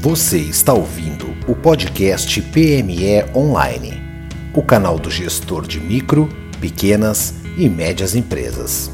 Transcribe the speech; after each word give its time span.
Você 0.00 0.38
está 0.38 0.72
ouvindo 0.72 1.34
o 1.48 1.56
podcast 1.56 2.40
PME 2.40 3.24
Online, 3.34 4.00
o 4.54 4.62
canal 4.62 4.96
do 4.96 5.10
gestor 5.10 5.66
de 5.66 5.80
micro, 5.80 6.28
pequenas 6.60 7.34
e 7.56 7.68
médias 7.68 8.14
empresas. 8.14 8.92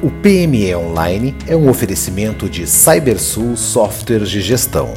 O 0.00 0.08
PME 0.08 0.72
Online 0.76 1.34
é 1.48 1.56
um 1.56 1.68
oferecimento 1.68 2.48
de 2.48 2.64
CyberSul 2.64 3.56
Softwares 3.56 4.30
de 4.30 4.40
Gestão. 4.40 4.94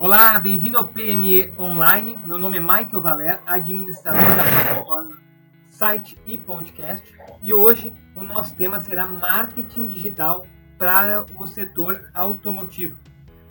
Olá, 0.00 0.38
bem-vindo 0.38 0.78
ao 0.78 0.84
PME 0.84 1.52
Online. 1.58 2.16
Meu 2.24 2.38
nome 2.38 2.58
é 2.58 2.60
Michael 2.60 3.00
Valer, 3.00 3.40
administrador 3.44 4.22
da 4.36 4.44
plataforma 4.44 5.18
site 5.68 6.16
e 6.24 6.38
podcast. 6.38 7.04
E 7.42 7.52
hoje 7.52 7.92
o 8.14 8.22
nosso 8.22 8.54
tema 8.54 8.78
será 8.78 9.06
marketing 9.06 9.88
digital 9.88 10.46
para 10.78 11.26
o 11.34 11.48
setor 11.48 12.08
automotivo. 12.14 12.96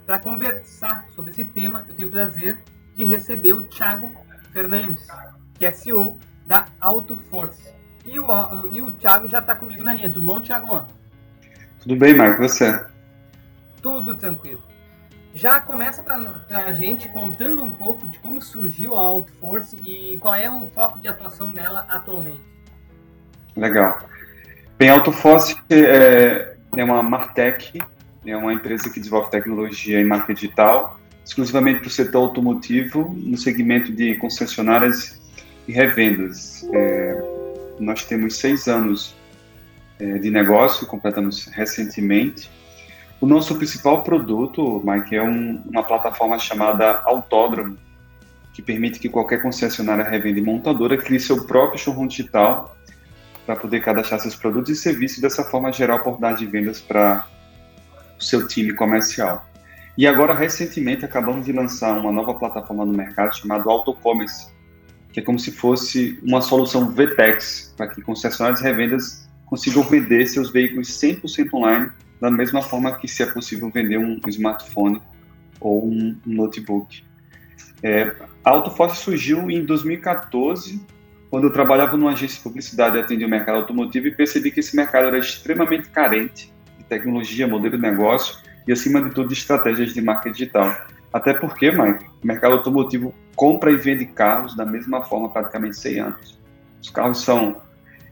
Para 0.06 0.18
conversar 0.20 1.04
sobre 1.10 1.32
esse 1.32 1.44
tema, 1.44 1.84
eu 1.86 1.94
tenho 1.94 2.08
o 2.08 2.10
prazer 2.10 2.58
de 2.94 3.04
receber 3.04 3.52
o 3.52 3.64
Thiago 3.64 4.10
Fernandes, 4.50 5.06
que 5.52 5.66
é 5.66 5.70
CEO 5.70 6.18
da 6.46 6.64
AutoForce. 6.80 7.74
E 8.06 8.18
o, 8.18 8.26
e 8.72 8.80
o 8.80 8.90
Thiago 8.92 9.28
já 9.28 9.40
está 9.40 9.54
comigo 9.54 9.84
na 9.84 9.92
linha. 9.92 10.10
Tudo 10.10 10.26
bom, 10.26 10.40
Thiago? 10.40 10.86
Tudo 11.82 11.94
bem, 11.94 12.16
Marco. 12.16 12.40
Você? 12.40 12.86
Tudo 13.82 14.14
tranquilo. 14.14 14.62
Já 15.34 15.60
começa 15.60 16.02
para 16.02 16.66
a 16.66 16.72
gente 16.72 17.08
contando 17.08 17.62
um 17.62 17.70
pouco 17.70 18.06
de 18.06 18.18
como 18.18 18.40
surgiu 18.40 18.96
a 18.96 19.00
AutoForce 19.00 19.76
e 19.84 20.16
qual 20.18 20.34
é 20.34 20.50
o 20.50 20.66
foco 20.68 20.98
de 20.98 21.06
atuação 21.06 21.52
dela 21.52 21.86
atualmente. 21.88 22.40
Legal. 23.54 23.98
Bem, 24.78 24.90
a 24.90 24.94
AutoForce 24.94 25.56
é, 25.70 26.56
é 26.76 26.84
uma 26.84 27.02
Martech, 27.02 27.80
é 28.24 28.36
uma 28.36 28.52
empresa 28.52 28.88
que 28.90 28.98
desenvolve 28.98 29.30
tecnologia 29.30 30.00
em 30.00 30.04
marca 30.04 30.32
digital, 30.32 30.98
exclusivamente 31.24 31.80
para 31.80 31.88
o 31.88 31.90
setor 31.90 32.18
automotivo, 32.18 33.14
no 33.16 33.36
segmento 33.36 33.92
de 33.92 34.14
concessionárias 34.14 35.20
e 35.66 35.72
revendas. 35.72 36.66
É, 36.72 37.22
nós 37.78 38.04
temos 38.04 38.36
seis 38.36 38.66
anos 38.66 39.14
é, 39.98 40.18
de 40.18 40.30
negócio, 40.30 40.86
completamos 40.86 41.46
recentemente, 41.46 42.50
o 43.20 43.26
nosso 43.26 43.56
principal 43.56 44.02
produto, 44.02 44.80
Mike, 44.84 45.16
é 45.16 45.22
um, 45.22 45.62
uma 45.68 45.82
plataforma 45.82 46.38
chamada 46.38 47.02
Autódromo, 47.04 47.76
que 48.52 48.62
permite 48.62 49.00
que 49.00 49.08
qualquer 49.08 49.42
concessionária, 49.42 50.04
revenda 50.04 50.38
e 50.38 50.42
montadora 50.42 50.96
crie 50.96 51.18
seu 51.18 51.44
próprio 51.44 51.78
showroom 51.78 52.06
digital 52.06 52.76
para 53.44 53.56
poder 53.56 53.80
cadastrar 53.80 54.20
seus 54.20 54.36
produtos 54.36 54.70
e 54.70 54.76
serviços 54.76 55.18
e 55.18 55.20
dessa 55.20 55.42
forma 55.42 55.72
gerar 55.72 55.96
oportunidade 55.96 56.40
de 56.40 56.46
vendas 56.46 56.80
para 56.80 57.26
o 58.18 58.22
seu 58.22 58.46
time 58.46 58.72
comercial. 58.74 59.44
E 59.96 60.06
agora, 60.06 60.32
recentemente, 60.32 61.04
acabamos 61.04 61.44
de 61.44 61.52
lançar 61.52 61.98
uma 61.98 62.12
nova 62.12 62.34
plataforma 62.34 62.84
no 62.86 62.92
mercado 62.92 63.36
chamada 63.36 63.68
AutoCommerce, 63.68 64.52
que 65.12 65.18
é 65.18 65.22
como 65.22 65.40
se 65.40 65.50
fosse 65.50 66.20
uma 66.22 66.40
solução 66.40 66.90
VTEX, 66.90 67.74
para 67.76 67.88
que 67.88 68.00
concessionárias 68.00 68.60
e 68.60 68.64
revendas 68.64 69.28
consigam 69.46 69.82
vender 69.82 70.26
seus 70.26 70.52
veículos 70.52 70.88
100% 70.88 71.52
online 71.54 71.90
da 72.20 72.30
mesma 72.30 72.62
forma 72.62 72.96
que 72.98 73.06
se 73.06 73.22
é 73.22 73.26
possível 73.26 73.70
vender 73.70 73.98
um 73.98 74.20
smartphone 74.28 75.00
ou 75.60 75.86
um, 75.86 76.16
notebook. 76.24 77.04
É, 77.82 78.14
a 78.44 78.50
AutoForce 78.50 79.02
surgiu 79.02 79.50
em 79.50 79.64
2014, 79.64 80.80
quando 81.30 81.44
eu 81.44 81.52
trabalhava 81.52 81.96
numa 81.96 82.12
agência 82.12 82.36
de 82.36 82.42
publicidade 82.42 82.96
e 82.96 83.00
atendia 83.00 83.26
o 83.26 83.30
mercado 83.30 83.56
automotivo 83.56 84.08
e 84.08 84.14
percebi 84.14 84.50
que 84.50 84.60
esse 84.60 84.74
mercado 84.74 85.06
era 85.06 85.18
extremamente 85.18 85.88
carente 85.90 86.52
de 86.76 86.84
tecnologia, 86.84 87.46
modelo 87.46 87.76
de 87.76 87.82
negócio 87.82 88.38
e, 88.66 88.72
acima 88.72 89.02
de 89.02 89.10
tudo, 89.10 89.28
de 89.28 89.34
estratégias 89.34 89.92
de 89.92 90.00
marketing 90.00 90.32
digital. 90.32 90.76
Até 91.12 91.32
porque, 91.34 91.70
Mike, 91.70 92.04
o 92.22 92.26
mercado 92.26 92.54
automotivo 92.54 93.14
compra 93.34 93.70
e 93.70 93.76
vende 93.76 94.04
carros 94.06 94.56
da 94.56 94.64
mesma 94.64 95.02
forma 95.02 95.28
praticamente 95.28 95.76
100 95.76 96.00
anos. 96.00 96.38
Os 96.82 96.90
carros 96.90 97.22
são 97.22 97.60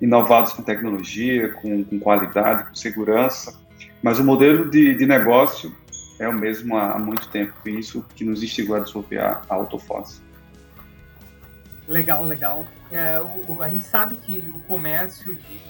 inovados 0.01 0.53
com 0.53 0.63
tecnologia, 0.63 1.53
com, 1.55 1.85
com 1.85 1.99
qualidade, 1.99 2.69
com 2.69 2.75
segurança, 2.75 3.59
mas 4.07 4.21
o 4.21 4.25
modelo 4.25 4.71
de, 4.71 4.95
de 4.95 5.05
negócio 5.05 5.75
é 6.21 6.29
o 6.29 6.33
mesmo 6.33 6.77
há, 6.77 6.93
há 6.93 6.99
muito 7.01 7.27
tempo, 7.29 7.53
e 7.67 7.81
isso 7.81 8.07
que 8.15 8.25
nos 8.25 8.41
instigou 8.41 8.77
a 8.77 8.79
desenvolver 8.79 9.19
a, 9.19 9.43
a 9.49 9.55
Autofoz. 9.57 10.23
Legal, 11.89 12.25
legal. 12.25 12.65
É, 12.93 13.21
o, 13.21 13.61
a 13.61 13.69
gente 13.69 13.83
sabe 13.83 14.15
que 14.15 14.49
o 14.55 14.61
comércio 14.61 15.35
de, 15.35 15.61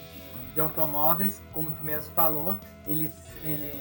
de 0.53 0.61
automóveis, 0.61 1.41
como 1.51 1.71
tu 1.71 1.83
mesmo 1.83 2.13
falou, 2.15 2.61
ele, 2.87 3.11
ele, 3.43 3.73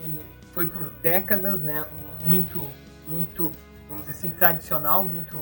ele, 0.00 0.20
foi 0.52 0.66
por 0.66 0.90
décadas, 1.00 1.60
né, 1.60 1.86
muito, 2.26 2.68
muito, 3.06 3.52
vamos 3.88 4.06
dizer 4.06 4.18
assim, 4.18 4.30
tradicional, 4.30 5.04
muito 5.04 5.38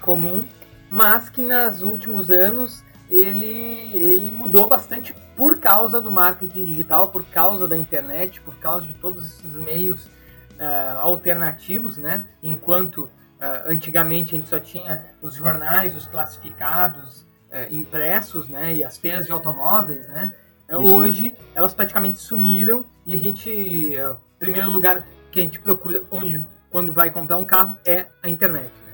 comum, 0.00 0.44
mas 0.90 1.30
que 1.30 1.40
nos 1.40 1.82
últimos 1.82 2.32
anos 2.32 2.82
ele, 3.12 3.94
ele 3.94 4.30
mudou 4.30 4.66
bastante 4.66 5.14
por 5.36 5.58
causa 5.58 6.00
do 6.00 6.10
marketing 6.10 6.64
digital, 6.64 7.08
por 7.08 7.24
causa 7.26 7.68
da 7.68 7.76
internet, 7.76 8.40
por 8.40 8.56
causa 8.56 8.86
de 8.86 8.94
todos 8.94 9.26
esses 9.26 9.54
meios 9.54 10.06
uh, 10.06 10.98
alternativos, 10.98 11.98
né? 11.98 12.26
Enquanto 12.42 13.02
uh, 13.02 13.10
antigamente 13.68 14.34
a 14.34 14.38
gente 14.38 14.48
só 14.48 14.58
tinha 14.58 15.04
os 15.20 15.34
jornais, 15.34 15.94
os 15.94 16.06
classificados 16.06 17.20
uh, 17.20 17.70
impressos, 17.70 18.48
né? 18.48 18.74
E 18.74 18.82
as 18.82 18.96
feiras 18.96 19.26
de 19.26 19.32
automóveis, 19.32 20.08
né? 20.08 20.32
Uhum. 20.70 20.96
Hoje 20.96 21.34
elas 21.54 21.74
praticamente 21.74 22.16
sumiram 22.16 22.82
e 23.04 23.12
a 23.12 23.18
gente, 23.18 23.94
o 24.10 24.38
primeiro 24.38 24.70
lugar 24.70 25.06
que 25.30 25.38
a 25.38 25.42
gente 25.42 25.60
procura 25.60 26.02
onde 26.10 26.42
quando 26.70 26.94
vai 26.94 27.10
comprar 27.10 27.36
um 27.36 27.44
carro 27.44 27.76
é 27.86 28.06
a 28.22 28.28
internet. 28.28 28.70
Né? 28.70 28.92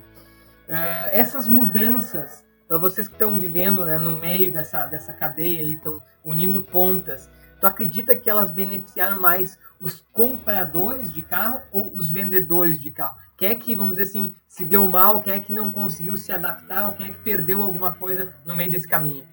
essas 1.13 1.49
mudanças 1.49 2.45
para 2.69 2.77
vocês 2.77 3.09
que 3.09 3.15
estão 3.15 3.39
vivendo 3.41 3.85
né, 3.85 3.97
no 3.97 4.19
meio 4.19 4.53
dessa, 4.53 4.85
dessa 4.85 5.13
cadeia 5.13 5.63
e 5.63 5.73
estão 5.73 6.01
unindo 6.23 6.63
pontas, 6.63 7.31
tu 7.59 7.67
acredita 7.67 8.15
que 8.15 8.29
elas 8.29 8.51
beneficiaram 8.51 9.21
mais 9.21 9.59
os 9.81 10.05
compradores 10.13 11.11
de 11.11 11.23
carro 11.23 11.61
ou 11.73 11.91
os 11.95 12.11
vendedores 12.11 12.79
de 12.79 12.91
carro? 12.91 13.17
Quem 13.39 13.51
é 13.51 13.55
que, 13.55 13.75
vamos 13.75 13.93
dizer 13.93 14.03
assim, 14.03 14.35
se 14.47 14.67
deu 14.67 14.87
mal, 14.87 15.23
quem 15.23 15.33
é 15.33 15.41
que 15.41 15.53
não 15.53 15.73
conseguiu 15.73 16.17
se 16.17 16.31
adaptar 16.31 16.89
ou 16.89 16.95
quem 16.95 17.07
é 17.07 17.11
que 17.11 17.19
perdeu 17.21 17.63
alguma 17.63 17.93
coisa 17.93 18.35
no 18.45 18.55
meio 18.55 18.71
desse 18.71 18.87
caminho? 18.87 19.25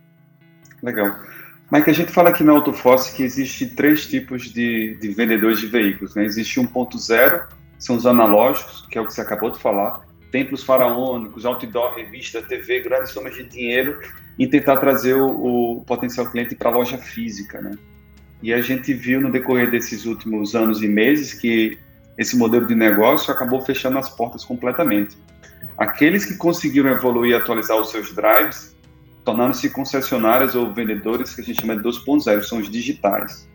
Legal. 0.82 1.20
Mike, 1.72 1.90
a 1.90 1.94
gente 1.94 2.12
fala 2.12 2.30
aqui 2.30 2.44
na 2.44 2.54
Autofoss 2.54 3.10
que 3.10 3.24
existe 3.24 3.66
três 3.68 4.08
tipos 4.08 4.44
de, 4.44 4.96
de 5.02 5.10
vendedores 5.10 5.60
de 5.60 5.68
veículos. 5.68 6.16
Né? 6.16 6.24
Existe 6.24 6.62
1.0, 6.62 7.48
são 7.80 7.96
os 7.96 8.06
analógicos, 8.06 8.86
que 8.88 8.98
é 8.98 9.02
o 9.02 9.06
que 9.06 9.14
você 9.14 9.22
acabou 9.22 9.50
de 9.50 9.60
falar 9.60 10.06
templos 10.36 10.66
faraônicos, 10.66 11.46
outdoor, 11.46 11.96
revista, 11.96 12.42
TV, 12.42 12.82
grandes 12.82 13.12
somas 13.12 13.34
de 13.36 13.46
dinheiro 13.46 14.02
em 14.38 14.50
tentar 14.50 14.76
trazer 14.76 15.14
o, 15.14 15.78
o 15.78 15.82
potencial 15.86 16.30
cliente 16.30 16.54
para 16.54 16.70
a 16.70 16.74
loja 16.74 16.98
física, 16.98 17.62
né? 17.62 17.72
E 18.44 18.54
a 18.54 18.62
gente 18.62 18.94
viu 18.94 19.22
no 19.22 19.32
decorrer 19.32 19.72
desses 19.72 20.06
últimos 20.06 20.54
anos 20.54 20.84
e 20.84 20.90
meses 20.90 21.34
que 21.34 21.78
esse 22.18 22.36
modelo 22.36 22.68
de 22.68 22.76
negócio 22.76 23.32
acabou 23.34 23.62
fechando 23.62 23.98
as 23.98 24.10
portas 24.10 24.44
completamente. 24.44 25.16
Aqueles 25.78 26.26
que 26.26 26.36
conseguiram 26.36 26.90
evoluir 26.90 27.32
e 27.32 27.36
atualizar 27.36 27.78
os 27.78 27.90
seus 27.90 28.14
drives, 28.14 28.76
tornando-se 29.24 29.70
concessionárias 29.70 30.54
ou 30.54 30.74
vendedores 30.74 31.34
que 31.34 31.40
a 31.40 31.44
gente 31.46 31.62
chama 31.62 31.78
de 31.78 31.82
2.0, 31.82 32.44
são 32.44 32.58
os 32.58 32.70
digitais. 32.70 33.48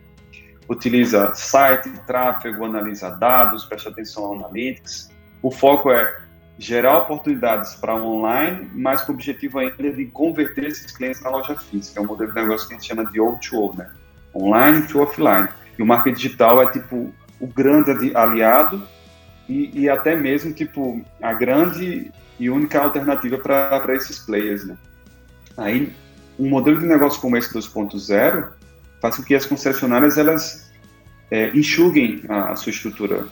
Utiliza 0.66 1.34
site, 1.34 1.90
tráfego, 2.06 2.64
analisa 2.64 3.10
dados, 3.10 3.66
presta 3.66 3.90
atenção 3.90 4.24
ao 4.24 4.34
analytics. 4.36 5.10
O 5.42 5.50
foco 5.50 5.90
é 5.90 6.29
gerar 6.60 6.98
oportunidades 6.98 7.74
para 7.74 7.94
o 7.94 8.18
online, 8.18 8.70
mas 8.74 9.00
com 9.00 9.12
o 9.12 9.14
objetivo 9.14 9.58
ainda 9.58 9.90
de 9.90 10.04
converter 10.06 10.66
esses 10.66 10.92
clientes 10.92 11.22
na 11.22 11.30
loja 11.30 11.56
física. 11.56 11.98
É 11.98 12.02
um 12.02 12.06
modelo 12.06 12.30
de 12.32 12.38
negócio 12.38 12.68
que 12.68 12.74
a 12.74 12.76
gente 12.76 12.86
chama 12.86 13.06
de 13.06 13.18
O2O, 13.18 13.78
né? 13.78 13.90
Online 14.34 14.86
to 14.86 15.00
offline. 15.00 15.48
E 15.78 15.82
o 15.82 15.86
marketing 15.86 16.16
digital 16.16 16.62
é 16.62 16.70
tipo 16.70 17.14
o 17.40 17.46
grande 17.46 18.14
aliado 18.14 18.86
e, 19.48 19.70
e 19.80 19.88
até 19.88 20.14
mesmo 20.14 20.52
tipo 20.52 21.02
a 21.22 21.32
grande 21.32 22.12
e 22.38 22.50
única 22.50 22.82
alternativa 22.82 23.38
para 23.38 23.94
esses 23.94 24.18
players, 24.18 24.66
né? 24.66 24.76
Aí, 25.56 25.90
um 26.38 26.50
modelo 26.50 26.78
de 26.78 26.86
negócio 26.86 27.18
como 27.22 27.38
esse 27.38 27.54
2.0 27.54 28.50
faz 29.00 29.16
com 29.16 29.22
que 29.22 29.34
as 29.34 29.46
concessionárias 29.46 30.18
elas 30.18 30.70
é, 31.30 31.48
enxuguem 31.56 32.22
a, 32.28 32.52
a 32.52 32.56
sua 32.56 32.70
estrutura 32.70 33.26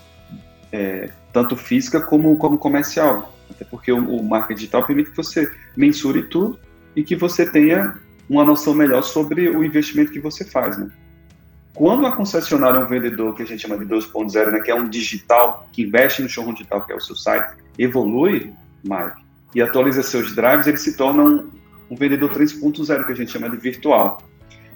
é, 0.73 1.11
tanto 1.33 1.57
física 1.57 2.01
como, 2.01 2.37
como 2.37 2.59
comercial. 2.59 3.35
Até 3.51 3.65
porque 3.65 3.93
o, 3.93 4.17
o 4.17 4.23
marketing 4.23 4.55
digital 4.55 4.87
permite 4.87 5.11
que 5.11 5.17
você 5.17 5.51
mensure 5.77 6.23
tudo 6.25 6.59
e 6.95 7.03
que 7.03 7.17
você 7.17 7.45
tenha 7.45 7.95
uma 8.29 8.45
noção 8.45 8.75
melhor 8.75 9.03
sobre 9.03 9.49
o 9.49 9.65
investimento 9.65 10.13
que 10.13 10.21
você 10.21 10.45
faz, 10.45 10.77
né? 10.77 10.91
Quando 11.79 12.07
a 12.07 12.13
concessionária 12.13 12.77
é 12.77 12.83
um 12.83 12.89
vendedor 12.89 13.37
que 13.37 13.43
a 13.45 13.47
gente 13.47 13.63
chama 13.63 13.79
de 13.79 13.85
2.0, 13.85 14.51
né, 14.51 14.61
que 14.61 14.69
é 14.69 14.75
um 14.75 14.89
digital, 14.89 15.69
que 15.73 15.83
investe 15.83 16.21
no 16.21 16.29
showroom 16.29 16.53
digital, 16.53 16.85
que 16.85 16.93
é 16.93 16.97
o 16.97 17.01
seu 17.01 17.15
site, 17.15 17.55
evolui, 17.79 18.53
Mike, 18.83 19.23
e 19.55 19.63
atualiza 19.63 20.03
seus 20.03 20.35
drives, 20.35 20.67
ele 20.67 20.77
se 20.77 20.97
torna 20.97 21.23
um, 21.23 21.51
um 21.89 21.95
vendedor 21.95 22.31
3.0, 22.31 23.07
que 23.07 23.13
a 23.13 23.15
gente 23.15 23.31
chama 23.31 23.49
de 23.49 23.57
virtual. 23.59 24.21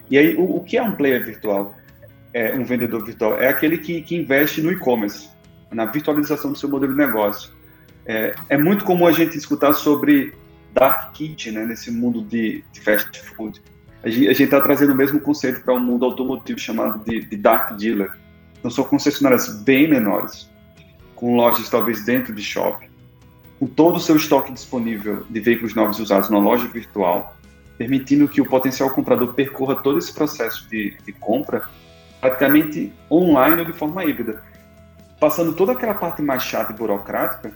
E 0.09 0.17
aí, 0.17 0.33
o, 0.35 0.55
o, 0.55 0.63
que 0.63 0.77
é 0.77 0.81
um 0.81 0.93
player 0.93 1.25
virtual? 1.25 1.75
É 2.33 2.55
um 2.55 2.63
vendedor 2.63 3.03
virtual? 3.03 3.37
É 3.37 3.49
aquele 3.49 3.79
que, 3.79 4.01
que 4.01 4.15
investe 4.15 4.61
no 4.61 4.71
e-commerce, 4.71 5.27
na 5.73 5.85
virtualização 5.85 6.51
do 6.51 6.57
seu 6.57 6.69
modelo 6.69 6.93
de 6.93 6.97
negócio. 6.97 7.51
É, 8.05 8.35
é 8.49 8.57
muito 8.57 8.83
comum 8.83 9.07
a 9.07 9.11
gente 9.11 9.37
escutar 9.37 9.73
sobre 9.73 10.33
dark 10.73 11.13
kitchen, 11.13 11.53
né, 11.53 11.65
nesse 11.65 11.91
mundo 11.91 12.21
de, 12.21 12.63
de 12.71 12.81
fast 12.81 13.21
food. 13.21 13.61
A 14.03 14.09
gente 14.09 14.43
está 14.43 14.59
trazendo 14.59 14.91
o 14.91 14.95
mesmo 14.95 15.19
conceito 15.19 15.61
para 15.61 15.73
um 15.73 15.79
mundo 15.79 16.03
automotivo 16.03 16.59
chamado 16.59 17.03
de, 17.05 17.21
de 17.21 17.37
dark 17.37 17.77
dealer. 17.77 18.11
Então, 18.59 18.69
são 18.69 18.83
concessionárias 18.83 19.61
bem 19.63 19.89
menores, 19.89 20.49
com 21.15 21.35
lojas 21.35 21.69
talvez 21.69 22.03
dentro 22.03 22.33
de 22.33 22.41
shopping, 22.41 22.87
com 23.59 23.67
todo 23.67 23.97
o 23.97 23.99
seu 23.99 24.17
estoque 24.17 24.51
disponível 24.51 25.25
de 25.29 25.39
veículos 25.39 25.73
novos 25.73 25.99
usados 25.99 26.29
na 26.29 26.37
loja 26.37 26.67
virtual, 26.67 27.35
permitindo 27.77 28.27
que 28.27 28.41
o 28.41 28.45
potencial 28.45 28.89
comprador 28.89 29.33
percorra 29.33 29.75
todo 29.75 29.97
esse 29.97 30.13
processo 30.13 30.67
de, 30.69 30.97
de 31.05 31.13
compra 31.13 31.63
praticamente 32.19 32.91
online 33.11 33.61
ou 33.61 33.65
de 33.65 33.73
forma 33.73 34.03
híbrida, 34.05 34.41
passando 35.23 35.53
toda 35.53 35.71
aquela 35.71 35.93
parte 35.93 36.21
mais 36.21 36.43
chata 36.43 36.73
e 36.73 36.75
burocrática 36.75 37.49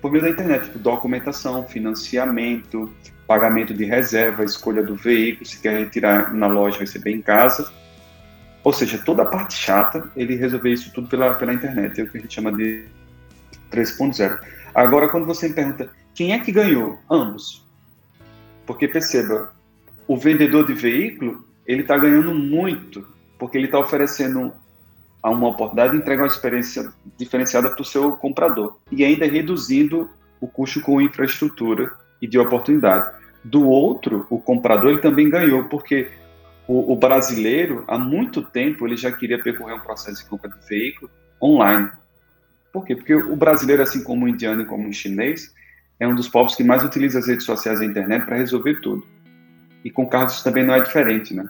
por 0.00 0.10
meio 0.10 0.24
da 0.24 0.30
internet, 0.30 0.64
tipo 0.64 0.78
documentação, 0.78 1.62
financiamento, 1.62 2.90
pagamento 3.26 3.74
de 3.74 3.84
reserva, 3.84 4.42
escolha 4.42 4.82
do 4.82 4.94
veículo, 4.94 5.44
se 5.44 5.60
quer 5.60 5.80
retirar 5.80 6.32
na 6.32 6.46
loja, 6.46 6.78
receber 6.78 7.10
em 7.10 7.20
casa. 7.20 7.70
Ou 8.64 8.72
seja, 8.72 8.96
toda 8.96 9.22
a 9.22 9.26
parte 9.26 9.52
chata, 9.52 10.10
ele 10.16 10.34
resolveu 10.36 10.72
isso 10.72 10.90
tudo 10.94 11.08
pela, 11.08 11.34
pela 11.34 11.52
internet, 11.52 12.00
é 12.00 12.04
o 12.04 12.10
que 12.10 12.16
a 12.16 12.20
gente 12.22 12.32
chama 12.32 12.52
de 12.52 12.86
3.0. 13.70 14.40
Agora, 14.74 15.10
quando 15.10 15.26
você 15.26 15.46
me 15.46 15.54
pergunta 15.54 15.90
quem 16.14 16.32
é 16.32 16.38
que 16.38 16.50
ganhou? 16.50 16.98
Ambos. 17.10 17.66
Porque 18.64 18.88
perceba, 18.88 19.52
o 20.06 20.16
vendedor 20.16 20.66
de 20.66 20.72
veículo, 20.72 21.44
ele 21.66 21.82
está 21.82 21.98
ganhando 21.98 22.34
muito, 22.34 23.06
porque 23.38 23.58
ele 23.58 23.66
está 23.66 23.78
oferecendo 23.78 24.54
a 25.28 25.30
uma 25.30 25.48
oportunidade 25.48 25.92
de 25.92 25.98
entregar 25.98 26.22
uma 26.22 26.28
experiência 26.28 26.90
diferenciada 27.18 27.70
para 27.70 27.82
o 27.82 27.84
seu 27.84 28.12
comprador 28.12 28.78
e 28.90 29.04
ainda 29.04 29.26
reduzindo 29.26 30.08
o 30.40 30.48
custo 30.48 30.80
com 30.80 31.00
infraestrutura 31.00 31.92
e 32.20 32.26
de 32.26 32.38
oportunidade. 32.38 33.10
Do 33.44 33.68
outro, 33.68 34.26
o 34.30 34.40
comprador 34.40 34.90
ele 34.90 35.00
também 35.00 35.28
ganhou, 35.28 35.64
porque 35.64 36.10
o, 36.66 36.92
o, 36.92 36.96
brasileiro, 36.96 37.84
há 37.86 37.98
muito 37.98 38.42
tempo, 38.42 38.86
ele 38.86 38.96
já 38.96 39.12
queria 39.12 39.42
percorrer 39.42 39.74
um 39.74 39.80
processo 39.80 40.22
de 40.22 40.28
compra 40.28 40.50
de 40.50 40.66
veículo 40.66 41.10
online. 41.40 41.90
Por 42.72 42.84
quê? 42.84 42.96
Porque 42.96 43.14
o 43.14 43.36
brasileiro, 43.36 43.82
assim 43.82 44.02
como 44.02 44.24
o 44.24 44.28
indiano 44.28 44.62
e 44.62 44.66
como 44.66 44.88
o 44.88 44.92
chinês, 44.92 45.54
é 46.00 46.08
um 46.08 46.14
dos 46.14 46.28
povos 46.28 46.54
que 46.54 46.64
mais 46.64 46.82
utiliza 46.82 47.18
as 47.18 47.26
redes 47.26 47.44
sociais 47.44 47.80
e 47.80 47.84
a 47.84 47.86
internet 47.86 48.24
para 48.24 48.36
resolver 48.36 48.80
tudo. 48.80 49.06
E 49.84 49.90
com 49.90 50.06
carros 50.06 50.42
também 50.42 50.64
não 50.64 50.74
é 50.74 50.80
diferente, 50.80 51.34
né? 51.34 51.48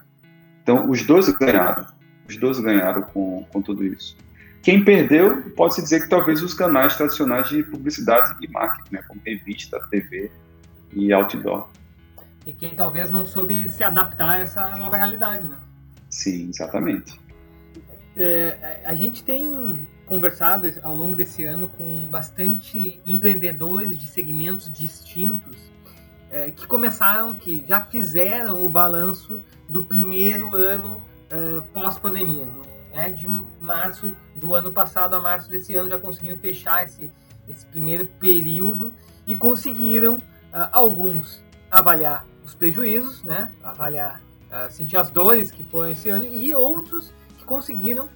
Então, 0.63 0.91
os 0.91 1.03
dois 1.05 1.29
ganharam. 1.31 1.98
Os 2.29 2.37
dois 2.37 2.61
ganharam 2.61 3.03
com, 3.03 3.45
com 3.51 3.63
tudo 3.63 3.85
isso. 3.85 4.17
Quem 4.63 4.85
perdeu, 4.85 5.51
pode-se 5.57 5.83
dizer 5.83 6.03
que 6.03 6.09
talvez 6.09 6.43
os 6.43 6.53
canais 6.53 6.97
tradicionais 6.97 7.49
de 7.49 7.63
publicidade 7.63 8.35
e 8.41 8.49
marketing, 8.49 8.95
né? 8.97 9.03
como 9.07 9.21
revista, 9.25 9.81
TV 9.91 10.31
e 10.93 11.13
outdoor. 11.13 11.69
E 12.45 12.53
quem 12.53 12.75
talvez 12.75 13.11
não 13.11 13.25
soube 13.25 13.69
se 13.69 13.85
adaptar 13.85 14.31
a 14.31 14.39
essa 14.41 14.77
nova 14.77 14.97
realidade, 14.97 15.47
né? 15.47 15.57
Sim, 16.11 16.49
exatamente. 16.49 17.19
É, 18.17 18.81
a 18.85 18.95
gente 18.95 19.23
tem 19.23 19.87
conversado 20.05 20.69
ao 20.83 20.95
longo 20.95 21.15
desse 21.15 21.45
ano 21.45 21.69
com 21.69 22.07
bastante 22.07 23.01
empreendedores 23.07 23.97
de 23.97 24.07
segmentos 24.07 24.73
distintos 24.73 25.71
é, 26.31 26.51
que 26.51 26.67
começaram, 26.67 27.35
que 27.35 27.65
já 27.67 27.81
fizeram 27.83 28.65
o 28.65 28.69
balanço 28.69 29.43
do 29.69 29.85
primeiro 29.85 30.55
ano 30.55 31.01
uh, 31.33 31.63
pós-pandemia, 31.73 32.47
né, 32.93 33.11
de 33.11 33.27
março 33.61 34.15
do 34.35 34.55
ano 34.55 34.73
passado 34.73 35.15
a 35.15 35.21
março 35.21 35.49
desse 35.49 35.75
ano, 35.75 35.89
já 35.89 35.99
conseguiram 35.99 36.39
fechar 36.39 36.85
esse, 36.85 37.11
esse 37.49 37.67
primeiro 37.67 38.07
período 38.07 38.93
e 39.27 39.37
conseguiram 39.37 40.15
uh, 40.15 40.69
alguns 40.73 41.43
avaliar 41.71 42.27
os 42.45 42.55
prejuízos, 42.55 43.23
né, 43.23 43.53
avaliar, 43.63 44.21
uh, 44.51 44.71
sentir 44.71 44.97
as 44.97 45.11
dores 45.11 45.51
que 45.51 45.63
foram 45.65 45.91
esse 45.91 46.09
ano 46.09 46.25
e 46.25 46.55
outros 46.55 47.13
que 47.37 47.45
conseguiram 47.45 48.09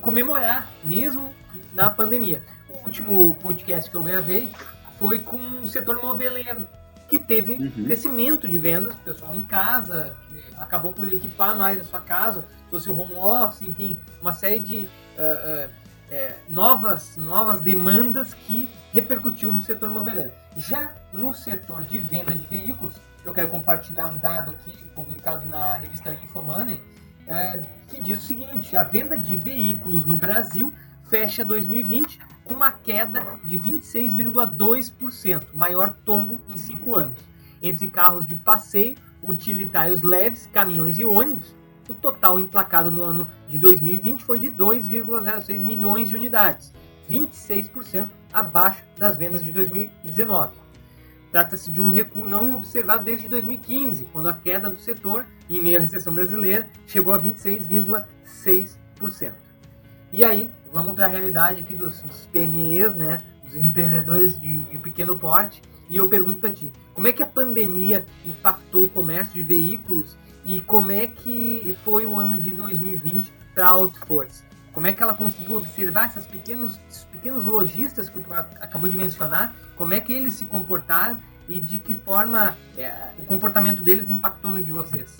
comemorar 0.00 0.70
mesmo 0.82 1.34
na 1.74 1.90
pandemia. 1.90 2.42
O 2.70 2.86
último 2.86 3.34
podcast 3.42 3.90
que 3.90 3.94
eu 3.94 4.02
gravei 4.02 4.50
foi 4.98 5.18
com 5.18 5.36
o 5.36 5.68
setor 5.68 6.02
moveleiro, 6.02 6.66
que 7.10 7.18
teve 7.18 7.54
uhum. 7.54 7.84
crescimento 7.84 8.46
de 8.46 8.56
vendas, 8.56 8.94
pessoal 9.04 9.34
em 9.34 9.42
casa, 9.42 10.16
acabou 10.56 10.92
por 10.92 11.12
equipar 11.12 11.58
mais 11.58 11.80
a 11.80 11.84
sua 11.84 12.00
casa, 12.00 12.46
trouxe 12.68 12.88
o 12.88 12.96
home 12.96 13.14
office, 13.14 13.62
enfim, 13.62 13.98
uma 14.22 14.32
série 14.32 14.60
de 14.60 14.78
uh, 14.78 15.66
uh, 15.66 15.70
é, 16.08 16.36
novas, 16.48 17.16
novas 17.16 17.60
demandas 17.60 18.32
que 18.32 18.70
repercutiu 18.92 19.52
no 19.52 19.60
setor 19.60 19.90
moveleiro. 19.90 20.30
Já 20.56 20.94
no 21.12 21.34
setor 21.34 21.82
de 21.82 21.98
venda 21.98 22.32
de 22.32 22.46
veículos, 22.46 22.94
eu 23.24 23.34
quero 23.34 23.48
compartilhar 23.48 24.06
um 24.06 24.18
dado 24.18 24.52
aqui 24.52 24.72
publicado 24.94 25.44
na 25.46 25.78
revista 25.78 26.14
Infomoney, 26.14 26.80
é, 27.26 27.60
que 27.88 28.00
diz 28.00 28.22
o 28.22 28.26
seguinte: 28.26 28.76
a 28.76 28.84
venda 28.84 29.18
de 29.18 29.36
veículos 29.36 30.04
no 30.06 30.16
Brasil 30.16 30.72
fecha 31.10 31.44
2020 31.44 32.20
com 32.44 32.54
uma 32.54 32.70
queda 32.70 33.38
de 33.44 33.58
26,2%, 33.58 35.46
maior 35.52 35.92
tombo 36.04 36.40
em 36.48 36.56
cinco 36.56 36.94
anos. 36.94 37.18
Entre 37.60 37.88
carros 37.88 38.24
de 38.24 38.36
passeio, 38.36 38.94
utilitários 39.22 40.02
leves, 40.02 40.48
caminhões 40.52 40.98
e 40.98 41.04
ônibus, 41.04 41.54
o 41.88 41.94
total 41.94 42.38
emplacado 42.38 42.92
no 42.92 43.02
ano 43.02 43.26
de 43.48 43.58
2020 43.58 44.22
foi 44.22 44.38
de 44.38 44.48
2,06 44.50 45.64
milhões 45.64 46.08
de 46.08 46.14
unidades, 46.14 46.72
26% 47.10 48.06
abaixo 48.32 48.84
das 48.96 49.16
vendas 49.16 49.44
de 49.44 49.50
2019. 49.50 50.54
Trata-se 51.32 51.70
de 51.70 51.80
um 51.80 51.88
recuo 51.88 52.26
não 52.26 52.52
observado 52.52 53.04
desde 53.04 53.28
2015, 53.28 54.06
quando 54.12 54.28
a 54.28 54.32
queda 54.32 54.70
do 54.70 54.78
setor, 54.78 55.26
em 55.48 55.62
meio 55.62 55.78
à 55.78 55.80
recessão 55.80 56.14
brasileira, 56.14 56.68
chegou 56.86 57.12
a 57.12 57.18
26,6%. 57.18 59.49
E 60.12 60.24
aí, 60.24 60.50
vamos 60.72 60.94
para 60.94 61.06
a 61.06 61.08
realidade 61.08 61.60
aqui 61.60 61.74
dos, 61.74 62.02
dos 62.02 62.26
PMEs, 62.26 62.94
né? 62.96 63.22
Dos 63.44 63.54
empreendedores 63.54 64.40
de, 64.40 64.58
de 64.58 64.78
pequeno 64.78 65.16
porte. 65.16 65.62
E 65.88 65.96
eu 65.96 66.08
pergunto 66.08 66.40
para 66.40 66.50
ti, 66.50 66.72
como 66.94 67.06
é 67.06 67.12
que 67.12 67.22
a 67.22 67.26
pandemia 67.26 68.04
impactou 68.26 68.84
o 68.84 68.88
comércio 68.88 69.34
de 69.34 69.42
veículos 69.42 70.16
e 70.44 70.60
como 70.62 70.90
é 70.90 71.06
que 71.06 71.76
foi 71.84 72.06
o 72.06 72.18
ano 72.18 72.38
de 72.38 72.50
2020 72.50 73.32
para 73.54 73.66
a 73.66 73.70
Outforce? 73.70 74.44
Como 74.72 74.86
é 74.86 74.92
que 74.92 75.02
ela 75.02 75.14
conseguiu 75.14 75.56
observar 75.56 76.06
esses 76.06 76.26
pequenos, 76.26 76.78
esses 76.88 77.04
pequenos 77.04 77.44
lojistas 77.44 78.08
que 78.08 78.20
tu 78.20 78.32
acabou 78.32 78.88
de 78.88 78.96
mencionar? 78.96 79.54
Como 79.76 79.92
é 79.92 80.00
que 80.00 80.12
eles 80.12 80.34
se 80.34 80.46
comportaram 80.46 81.18
e 81.48 81.58
de 81.58 81.78
que 81.78 81.94
forma 81.94 82.56
é, 82.76 83.10
o 83.18 83.24
comportamento 83.24 83.82
deles 83.82 84.10
impactou 84.10 84.50
no 84.50 84.62
de 84.62 84.72
vocês? 84.72 85.18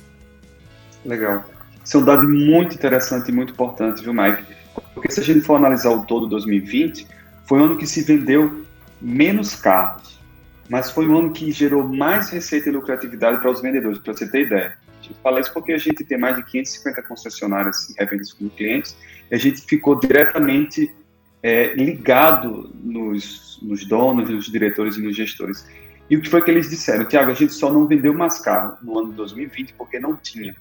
Legal. 1.05 1.45
Isso 1.85 1.97
é 1.97 2.01
um 2.01 2.05
dado 2.05 2.29
muito 2.29 2.75
interessante 2.75 3.29
e 3.31 3.33
muito 3.33 3.53
importante, 3.53 4.03
viu, 4.03 4.15
Mike? 4.15 4.60
Porque 4.95 5.11
se 5.11 5.21
a 5.21 5.23
gente 5.23 5.41
for 5.41 5.57
analisar 5.57 5.91
o 5.91 6.05
todo 6.05 6.27
2020, 6.27 7.07
foi 7.47 7.59
um 7.59 7.65
ano 7.65 7.77
que 7.77 7.87
se 7.87 8.03
vendeu 8.03 8.65
menos 9.01 9.55
carros, 9.55 10.21
mas 10.69 10.91
foi 10.91 11.09
um 11.09 11.19
ano 11.19 11.33
que 11.33 11.51
gerou 11.51 11.87
mais 11.87 12.31
receita 12.31 12.69
e 12.69 12.73
lucratividade 12.73 13.41
para 13.41 13.51
os 13.51 13.61
vendedores, 13.61 13.99
para 13.99 14.13
você 14.13 14.29
ter 14.29 14.47
ideia. 14.47 14.77
A 15.01 15.03
gente 15.03 15.17
fala 15.23 15.41
isso 15.41 15.53
porque 15.53 15.73
a 15.73 15.79
gente 15.79 16.05
tem 16.05 16.19
mais 16.19 16.37
de 16.37 16.45
550 16.45 17.03
concessionárias 17.03 17.95
revendas 17.99 18.33
com 18.33 18.49
clientes, 18.51 18.97
e 19.31 19.35
a 19.35 19.39
gente 19.39 19.63
ficou 19.63 19.99
diretamente 19.99 20.95
é, 21.43 21.75
ligado 21.75 22.71
nos, 22.75 23.59
nos 23.63 23.85
donos, 23.87 24.29
nos 24.29 24.47
diretores 24.47 24.97
e 24.97 25.03
nos 25.03 25.17
gestores. 25.17 25.67
E 26.09 26.17
o 26.17 26.21
que 26.21 26.29
foi 26.29 26.43
que 26.43 26.51
eles 26.51 26.69
disseram? 26.69 27.05
Tiago, 27.05 27.31
a 27.31 27.35
gente 27.35 27.53
só 27.53 27.73
não 27.73 27.87
vendeu 27.87 28.13
mais 28.13 28.39
carro 28.41 28.77
no 28.83 28.99
ano 28.99 29.11
de 29.11 29.17
2020 29.17 29.75
porque 29.75 29.99
não 29.99 30.17
tinha. 30.17 30.55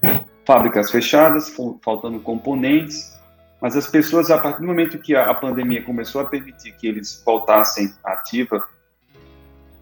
Fábricas 0.45 0.89
fechadas, 0.89 1.53
faltando 1.83 2.19
componentes, 2.19 3.18
mas 3.61 3.75
as 3.75 3.87
pessoas, 3.87 4.31
a 4.31 4.37
partir 4.37 4.61
do 4.61 4.67
momento 4.67 4.97
que 4.97 5.15
a, 5.15 5.33
pandemia 5.33 5.83
começou 5.83 6.21
a 6.21 6.25
permitir 6.25 6.71
que 6.73 6.87
eles 6.87 7.21
voltassem 7.25 7.93
ativa, 8.03 8.63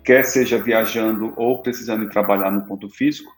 quer 0.03 0.23
seja 0.23 0.57
viajando 0.57 1.33
ou 1.35 1.61
precisando 1.61 2.09
trabalhar 2.09 2.49
no 2.49 2.61
ponto 2.61 2.89
físico, 2.89 3.31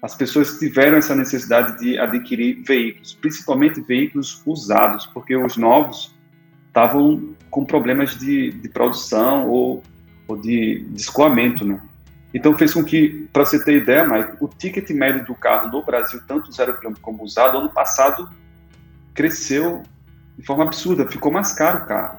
as 0.00 0.14
pessoas 0.14 0.58
tiveram 0.58 0.96
essa 0.96 1.14
necessidade 1.14 1.78
de 1.78 1.98
adquirir 1.98 2.62
veículos, 2.62 3.14
principalmente 3.14 3.80
veículos 3.80 4.40
usados, 4.46 5.06
porque 5.06 5.36
os 5.36 5.56
novos 5.56 6.14
estavam 6.68 7.34
com 7.50 7.64
problemas 7.64 8.16
de, 8.18 8.52
de 8.52 8.68
produção 8.68 9.48
ou, 9.48 9.82
ou 10.28 10.36
de, 10.36 10.86
de 10.88 11.00
escoamento, 11.00 11.64
né? 11.64 11.80
Então 12.32 12.56
fez 12.56 12.72
com 12.72 12.84
que, 12.84 13.28
para 13.32 13.44
você 13.44 13.62
ter 13.62 13.78
ideia, 13.78 14.06
Mike, 14.06 14.36
o 14.40 14.46
ticket 14.46 14.88
médio 14.90 15.26
do 15.26 15.34
carro 15.34 15.68
no 15.68 15.84
Brasil, 15.84 16.20
tanto 16.28 16.52
zero 16.52 16.76
quilômetro 16.78 17.02
como 17.02 17.24
usado, 17.24 17.58
ano 17.58 17.68
passado 17.68 18.30
cresceu 19.14 19.82
de 20.38 20.46
forma 20.46 20.64
absurda, 20.64 21.06
ficou 21.06 21.30
mais 21.30 21.52
caro 21.52 21.84
o 21.84 21.86
carro. 21.86 22.18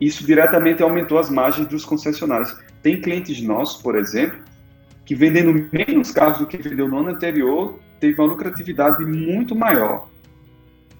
Isso 0.00 0.26
diretamente 0.26 0.82
aumentou 0.82 1.18
as 1.18 1.30
margens 1.30 1.66
dos 1.66 1.84
concessionários. 1.84 2.54
Tem 2.82 3.00
clientes 3.00 3.40
nossos, 3.40 3.80
por 3.80 3.96
exemplo, 3.96 4.38
que 5.06 5.14
vendendo 5.14 5.68
menos 5.72 6.10
carros 6.10 6.38
do 6.38 6.46
que 6.46 6.56
vendeu 6.58 6.88
no 6.88 6.98
ano 6.98 7.10
anterior, 7.10 7.78
teve 8.00 8.20
uma 8.20 8.28
lucratividade 8.28 9.04
muito 9.04 9.54
maior 9.54 10.08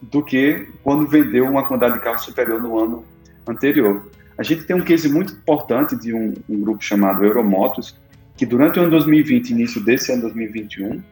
do 0.01 0.23
que 0.23 0.67
quando 0.83 1.07
vendeu 1.07 1.47
uma 1.47 1.67
quantidade 1.67 1.95
de 1.95 2.01
carros 2.01 2.23
superior 2.23 2.61
no 2.61 2.79
ano 2.79 3.05
anterior. 3.47 4.11
A 4.37 4.43
gente 4.43 4.65
tem 4.65 4.77
um 4.77 4.83
case 4.83 5.09
muito 5.09 5.33
importante 5.35 5.97
de 5.97 6.13
um, 6.13 6.35
um 6.49 6.61
grupo 6.61 6.83
chamado 6.83 7.25
Euromotos, 7.25 7.97
que 8.37 8.45
durante 8.45 8.79
o 8.79 8.83
ano 8.83 8.91
2020, 8.91 9.51
início 9.51 9.83
desse 9.83 10.13
ano 10.13 10.23
2021, 10.23 11.03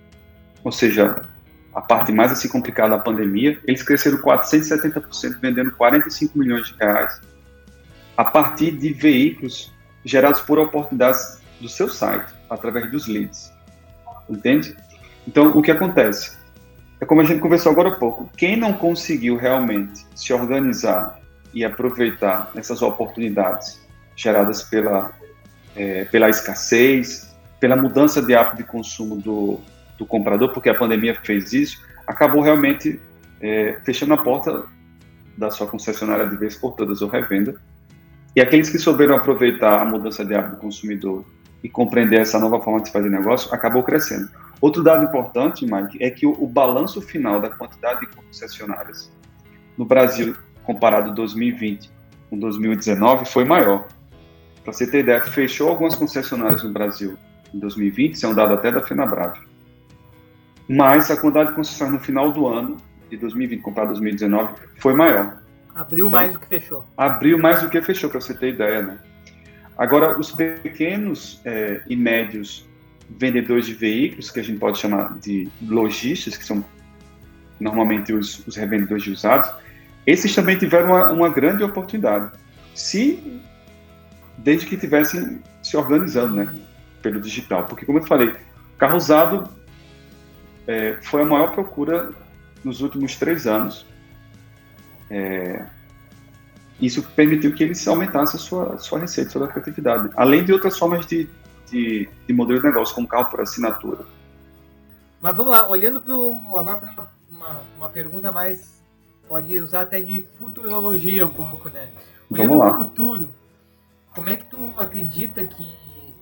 ou 0.64 0.72
seja, 0.72 1.22
a 1.74 1.80
parte 1.80 2.12
mais 2.12 2.30
assim 2.32 2.48
complicada 2.48 2.96
da 2.96 2.98
pandemia, 2.98 3.58
eles 3.66 3.82
cresceram 3.82 4.18
470%, 4.18 5.38
vendendo 5.40 5.72
45 5.72 6.38
milhões 6.38 6.66
de 6.68 6.74
reais, 6.74 7.20
a 8.16 8.24
partir 8.24 8.72
de 8.72 8.92
veículos 8.92 9.72
gerados 10.04 10.40
por 10.40 10.58
oportunidades 10.58 11.40
do 11.60 11.68
seu 11.68 11.88
site, 11.88 12.32
através 12.50 12.90
dos 12.90 13.06
leads. 13.06 13.52
Entende? 14.28 14.76
Então, 15.26 15.48
o 15.56 15.62
que 15.62 15.70
acontece? 15.70 16.36
É 17.00 17.06
como 17.06 17.20
a 17.20 17.24
gente 17.24 17.40
conversou 17.40 17.72
agora 17.72 17.88
há 17.88 17.94
pouco. 17.94 18.30
Quem 18.36 18.56
não 18.56 18.72
conseguiu 18.72 19.36
realmente 19.36 20.04
se 20.14 20.32
organizar 20.32 21.18
e 21.54 21.64
aproveitar 21.64 22.50
essas 22.54 22.82
oportunidades 22.82 23.80
geradas 24.14 24.62
pela, 24.62 25.12
é, 25.74 26.04
pela 26.06 26.28
escassez, 26.28 27.34
pela 27.58 27.76
mudança 27.76 28.20
de 28.20 28.34
hábito 28.34 28.56
de 28.58 28.64
consumo 28.64 29.16
do, 29.16 29.60
do 30.02 30.06
comprador, 30.06 30.52
porque 30.52 30.68
a 30.68 30.74
pandemia 30.74 31.14
fez 31.14 31.52
isso, 31.52 31.80
acabou 32.06 32.42
realmente 32.42 33.00
é, 33.40 33.78
fechando 33.84 34.14
a 34.14 34.18
porta 34.18 34.64
da 35.38 35.48
sua 35.50 35.66
concessionária 35.66 36.26
de 36.28 36.36
vez 36.36 36.56
por 36.56 36.72
todas 36.72 37.00
ou 37.02 37.08
revenda. 37.08 37.54
E 38.34 38.40
aqueles 38.40 38.68
que 38.68 38.78
souberam 38.78 39.14
aproveitar 39.14 39.80
a 39.80 39.84
mudança 39.84 40.24
de 40.24 40.34
hábito 40.34 40.56
do 40.56 40.60
consumidor 40.60 41.24
e 41.62 41.68
compreender 41.68 42.20
essa 42.20 42.38
nova 42.38 42.60
forma 42.60 42.80
de 42.80 42.90
fazer 42.90 43.08
negócio, 43.08 43.54
acabou 43.54 43.82
crescendo. 43.84 44.28
Outro 44.60 44.82
dado 44.82 45.04
importante, 45.04 45.64
Mike, 45.64 46.02
é 46.02 46.10
que 46.10 46.26
o, 46.26 46.32
o 46.32 46.46
balanço 46.46 47.00
final 47.00 47.40
da 47.40 47.48
quantidade 47.48 48.00
de 48.00 48.06
concessionárias 48.08 49.12
no 49.78 49.84
Brasil, 49.84 50.34
comparado 50.64 51.14
2020 51.14 51.90
com 52.28 52.38
2019, 52.38 53.26
foi 53.26 53.44
maior. 53.44 53.86
Para 54.64 54.72
você 54.72 54.90
ter 54.90 55.00
ideia, 55.00 55.22
fechou 55.22 55.68
algumas 55.68 55.94
concessionárias 55.94 56.62
no 56.62 56.70
Brasil 56.70 57.16
em 57.52 57.58
2020, 57.58 58.14
isso 58.14 58.26
é 58.26 58.28
um 58.28 58.34
dado 58.34 58.54
até 58.54 58.70
da 58.70 58.80
FenaBrave. 58.80 59.51
Mas 60.68 61.10
a 61.10 61.16
quantidade 61.16 61.50
de 61.50 61.56
concessionárias 61.56 62.00
no 62.00 62.06
final 62.06 62.32
do 62.32 62.46
ano, 62.46 62.76
de 63.10 63.16
2020 63.16 63.60
comparado 63.60 63.90
a 63.90 63.94
2019, 63.94 64.54
foi 64.78 64.94
maior. 64.94 65.38
Abriu 65.74 66.06
então, 66.06 66.20
mais 66.20 66.32
do 66.32 66.38
que 66.38 66.46
fechou. 66.46 66.84
Abriu 66.96 67.38
mais 67.38 67.62
do 67.62 67.68
que 67.68 67.80
fechou, 67.80 68.10
para 68.10 68.20
você 68.20 68.34
ter 68.34 68.50
ideia, 68.50 68.82
né? 68.82 68.98
Agora, 69.76 70.18
os 70.18 70.30
pequenos 70.30 71.40
é, 71.44 71.82
e 71.88 71.96
médios 71.96 72.68
vendedores 73.08 73.66
de 73.66 73.74
veículos, 73.74 74.30
que 74.30 74.40
a 74.40 74.42
gente 74.42 74.58
pode 74.58 74.78
chamar 74.78 75.18
de 75.18 75.48
lojistas, 75.62 76.36
que 76.36 76.44
são 76.44 76.64
normalmente 77.58 78.12
os, 78.12 78.46
os 78.46 78.56
revendedores 78.56 79.02
de 79.02 79.10
usados, 79.10 79.50
esses 80.06 80.34
também 80.34 80.58
tiveram 80.58 80.88
uma, 80.88 81.12
uma, 81.12 81.28
grande 81.28 81.62
oportunidade, 81.62 82.30
se 82.74 83.40
desde 84.38 84.66
que 84.66 84.76
tivessem 84.76 85.40
se 85.62 85.76
organizando, 85.76 86.34
né, 86.34 86.54
pelo 87.00 87.20
digital, 87.20 87.64
porque 87.64 87.86
como 87.86 87.98
eu 87.98 88.02
falei, 88.02 88.32
carro 88.78 88.96
usado 88.96 89.48
é, 90.66 90.98
foi 91.02 91.22
a 91.22 91.24
maior 91.24 91.52
procura 91.52 92.12
nos 92.64 92.80
últimos 92.80 93.16
três 93.16 93.46
anos. 93.46 93.86
É, 95.10 95.66
isso 96.80 97.02
permitiu 97.14 97.54
que 97.54 97.62
eles 97.62 97.86
aumentassem 97.86 98.38
a 98.38 98.42
sua, 98.42 98.78
sua 98.78 98.98
receita, 98.98 99.30
sua 99.30 99.42
lucratividade, 99.42 100.10
além 100.16 100.44
de 100.44 100.52
outras 100.52 100.78
formas 100.78 101.06
de, 101.06 101.28
de, 101.70 102.08
de, 102.26 102.32
modelo 102.32 102.60
de 102.60 102.66
negócio, 102.66 102.94
como 102.94 103.06
carro 103.06 103.30
por 103.30 103.40
assinatura. 103.40 104.04
Mas 105.20 105.36
vamos 105.36 105.52
lá, 105.52 105.68
olhando 105.68 106.00
para 106.00 106.12
agora 106.60 106.78
para 106.78 107.08
uma, 107.30 107.60
uma 107.76 107.88
pergunta 107.88 108.32
mais, 108.32 108.82
pode 109.28 109.60
usar 109.60 109.82
até 109.82 110.00
de 110.00 110.26
futurologia 110.38 111.24
um 111.24 111.32
pouco, 111.32 111.68
né? 111.68 111.88
Olhando 112.28 112.58
para 112.58 112.74
o 112.74 112.84
futuro, 112.84 113.28
como 114.14 114.28
é 114.28 114.36
que 114.36 114.44
tu 114.46 114.74
acredita 114.76 115.46
que 115.46 115.76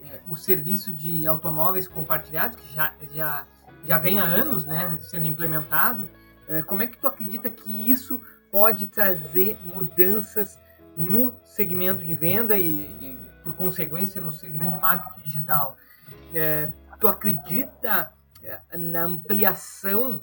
é, 0.04 0.20
o 0.28 0.36
serviço 0.36 0.92
de 0.92 1.26
automóveis 1.26 1.88
compartilhados, 1.88 2.56
que 2.56 2.74
já, 2.74 2.92
já, 3.14 3.46
já 3.86 3.98
vem 3.98 4.20
há 4.20 4.24
anos 4.24 4.64
né, 4.64 4.96
sendo 5.00 5.26
implementado, 5.26 6.08
é, 6.48 6.62
como 6.62 6.82
é 6.82 6.86
que 6.86 6.98
tu 6.98 7.06
acredita 7.06 7.48
que 7.50 7.90
isso 7.90 8.20
pode 8.50 8.86
trazer 8.86 9.56
mudanças 9.74 10.58
no 10.96 11.34
segmento 11.44 12.04
de 12.04 12.14
venda 12.14 12.56
e, 12.56 12.86
e 13.00 13.18
por 13.42 13.54
consequência, 13.54 14.20
no 14.20 14.32
segmento 14.32 14.72
de 14.72 14.80
marketing 14.80 15.20
digital. 15.22 15.76
É, 16.34 16.72
tu 16.98 17.08
acredita 17.08 18.12
é, 18.42 18.76
na 18.76 19.04
ampliação 19.04 20.20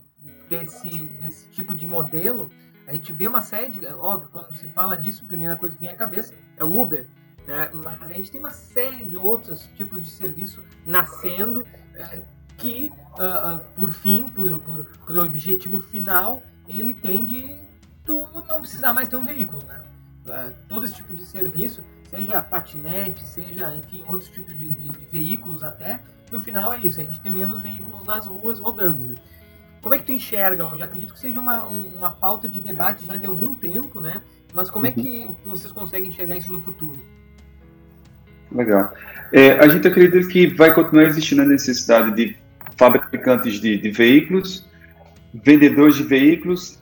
desse, 0.49 1.07
desse 1.07 1.49
tipo 1.49 1.73
de 1.73 1.87
modelo? 1.87 2.49
A 2.85 2.93
gente 2.93 3.11
vê 3.11 3.27
uma 3.27 3.41
série 3.41 3.69
de. 3.69 3.85
Óbvio, 3.85 4.29
quando 4.31 4.55
se 4.55 4.67
fala 4.69 4.95
disso, 4.97 5.23
a 5.23 5.27
primeira 5.27 5.55
coisa 5.55 5.75
que 5.75 5.81
vem 5.81 5.89
à 5.89 5.95
cabeça 5.95 6.33
é 6.55 6.63
o 6.63 6.79
Uber. 6.79 7.07
Né? 7.45 7.69
Mas 7.73 8.03
a 8.03 8.13
gente 8.13 8.31
tem 8.31 8.39
uma 8.39 8.51
série 8.51 9.05
de 9.05 9.17
outros 9.17 9.67
tipos 9.75 10.03
de 10.03 10.09
serviço 10.09 10.63
nascendo 10.85 11.65
é, 11.93 12.23
que, 12.57 12.91
uh, 13.19 13.55
uh, 13.55 13.59
por 13.75 13.91
fim, 13.91 14.27
por, 14.29 14.59
por, 14.59 14.85
por 15.05 15.17
objetivo 15.17 15.79
final, 15.79 16.41
ele 16.67 16.93
tende 16.93 17.55
tu 18.07 18.25
não 18.47 18.61
precisar 18.61 18.93
mais 18.93 19.09
ter 19.09 19.17
um 19.17 19.25
veículo, 19.25 19.61
né? 19.65 19.83
É, 20.29 20.49
todo 20.67 20.85
esse 20.85 20.95
tipo 20.95 21.13
de 21.13 21.25
serviço, 21.25 21.83
seja 22.09 22.41
patinete, 22.41 23.21
seja, 23.25 23.75
enfim, 23.75 24.03
outros 24.07 24.29
tipos 24.29 24.57
de, 24.57 24.69
de, 24.71 24.89
de, 24.89 25.05
veículos 25.11 25.63
até, 25.63 26.01
no 26.31 26.39
final 26.39 26.73
é 26.73 26.79
isso, 26.79 26.99
a 26.99 27.03
gente 27.03 27.19
tem 27.21 27.31
menos 27.31 27.61
veículos 27.61 28.03
nas 28.05 28.25
ruas 28.25 28.59
rodando, 28.59 29.05
né? 29.07 29.15
Como 29.81 29.93
é 29.93 29.99
que 29.99 30.05
tu 30.05 30.11
enxerga 30.11 30.65
hoje? 30.65 30.83
Acredito 30.83 31.13
que 31.13 31.19
seja 31.19 31.39
uma, 31.39 31.63
uma 31.63 32.09
pauta 32.09 32.49
de 32.49 32.59
debate 32.59 33.05
já 33.05 33.15
de 33.15 33.25
algum 33.25 33.55
tempo, 33.55 34.01
né? 34.01 34.21
Mas 34.53 34.69
como 34.69 34.85
é 34.85 34.91
que 34.91 35.25
uhum. 35.25 35.35
vocês 35.45 35.71
conseguem 35.71 36.09
enxergar 36.09 36.37
isso 36.37 36.51
no 36.51 36.61
futuro? 36.61 36.99
Legal. 38.51 38.91
É, 39.31 39.51
a 39.59 39.67
gente 39.67 39.87
acredita 39.87 40.27
que 40.27 40.47
vai 40.47 40.73
continuar 40.73 41.05
existindo 41.05 41.41
a 41.41 41.45
necessidade 41.45 42.15
de 42.15 42.37
fabricantes 42.77 43.60
de, 43.60 43.77
de 43.77 43.91
veículos, 43.91 44.65
vendedores 45.34 45.96
de 45.96 46.03
veículos 46.03 46.79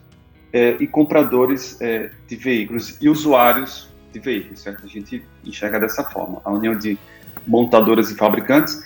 é, 0.54 0.76
e 0.80 0.88
compradores 0.88 1.80
é, 1.82 2.12
de 2.28 2.36
veículos 2.36 2.98
e 3.02 3.10
usuários 3.10 3.90
de 4.12 4.20
veículos, 4.20 4.62
certo? 4.62 4.86
A 4.86 4.88
gente 4.88 5.24
enxerga 5.44 5.80
dessa 5.80 6.04
forma, 6.04 6.42
a 6.44 6.52
união 6.52 6.78
de 6.78 6.98
montadoras 7.46 8.12
e 8.12 8.16
fabricantes, 8.16 8.84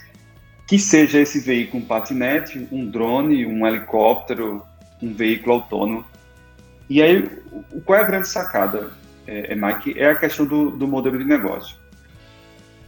que 0.67 0.77
seja 0.77 1.19
esse 1.19 1.39
veículo 1.39 1.83
um 1.83 1.85
patinete, 1.85 2.67
um 2.71 2.85
drone, 2.89 3.45
um 3.45 3.65
helicóptero, 3.65 4.63
um 5.01 5.13
veículo 5.13 5.55
autônomo. 5.55 6.05
E 6.89 7.01
aí, 7.01 7.27
qual 7.85 7.99
é 7.99 8.01
a 8.01 8.05
grande 8.05 8.27
sacada, 8.27 8.91
é, 9.27 9.53
é, 9.53 9.55
Mike? 9.55 9.99
É 9.99 10.09
a 10.09 10.15
questão 10.15 10.45
do, 10.45 10.71
do 10.71 10.87
modelo 10.87 11.17
de 11.17 11.23
negócio. 11.23 11.75